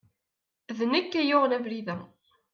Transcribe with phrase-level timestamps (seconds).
[0.77, 1.97] D nekk ay yuɣen abrid-a.